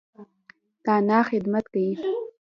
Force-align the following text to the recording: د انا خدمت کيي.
د 0.85 0.87
انا 0.97 1.19
خدمت 1.29 1.65
کيي. 1.73 1.93